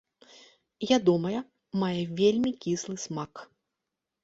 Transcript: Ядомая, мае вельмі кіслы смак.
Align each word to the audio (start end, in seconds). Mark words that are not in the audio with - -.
Ядомая, 0.97 1.41
мае 1.83 1.99
вельмі 2.23 2.51
кіслы 2.65 2.95
смак. 3.05 3.47